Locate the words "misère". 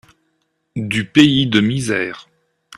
1.59-2.27